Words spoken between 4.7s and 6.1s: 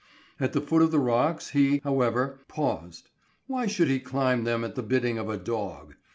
the bidding of a dog?